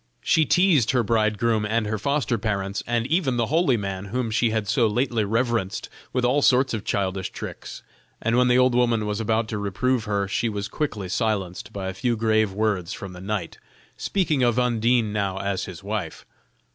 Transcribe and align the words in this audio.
She 0.23 0.45
teased 0.47 0.89
her 0.97 1.03
bridegroom 1.03 1.63
and 1.63 1.85
her 1.85 1.99
foster 1.99 2.39
parents, 2.39 2.81
and 2.87 3.05
even 3.05 3.37
the 3.37 3.45
holy 3.53 3.77
man 3.77 4.05
whom 4.05 4.31
she 4.31 4.49
had 4.49 4.67
so 4.67 4.87
lately 4.87 5.23
reverenced, 5.23 5.89
with 6.11 6.25
all 6.25 6.41
sorts 6.41 6.73
of 6.73 6.83
childish 6.83 7.29
tricks; 7.29 7.83
and 8.19 8.35
when 8.35 8.47
the 8.47 8.57
old 8.57 8.73
woman 8.73 9.05
was 9.05 9.19
about 9.19 9.47
to 9.49 9.59
reprove 9.59 10.05
her, 10.05 10.27
she 10.27 10.49
was 10.49 10.67
quickly 10.67 11.07
silenced 11.07 11.71
by 11.71 11.87
a 11.87 11.93
few 11.93 12.17
grave 12.17 12.51
words 12.51 12.93
from 12.93 13.13
the 13.13 13.21
knight, 13.21 13.59
speaking 13.95 14.41
of 14.41 14.57
Undine 14.57 15.13
now 15.13 15.37
as 15.37 15.65
his 15.65 15.83
wife. 15.83 16.25